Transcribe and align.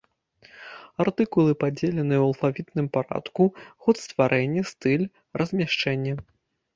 Артыкулы 1.03 1.51
падзеленыя 1.63 2.19
ў 2.21 2.25
алфавітным 2.29 2.87
парадку, 2.97 3.41
год 3.89 3.95
стварэння, 4.05 4.63
стыль, 4.71 5.05
размяшчэнне. 5.41 6.15